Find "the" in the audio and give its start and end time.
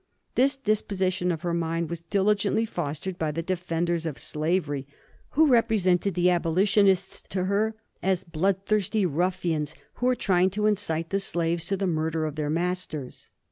3.29-3.43, 6.15-6.31, 11.11-11.19, 11.77-11.85